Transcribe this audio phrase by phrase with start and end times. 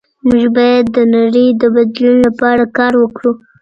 [0.27, 3.31] موږ باید د نړۍ د بدلون لپاره کار وکړو.